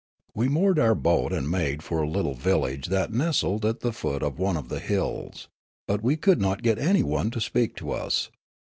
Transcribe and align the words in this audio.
We 0.33 0.49
moored 0.49 0.79
our 0.79 0.95
boat 0.95 1.31
and 1.31 1.47
made 1.47 1.83
for 1.83 2.01
a 2.01 2.09
little 2.09 2.33
vil 2.33 2.61
lage 2.61 2.87
that 2.87 3.13
nestled 3.13 3.63
at 3.67 3.81
the 3.81 3.93
foot 3.93 4.23
of 4.23 4.39
one 4.39 4.57
of 4.57 4.67
the 4.67 4.79
hills; 4.79 5.47
but 5.87 6.01
we 6.01 6.17
could 6.17 6.41
not 6.41 6.63
get 6.63 6.79
anyone 6.79 7.29
to 7.29 7.39
speak 7.39 7.75
to 7.75 7.91
us. 7.91 8.31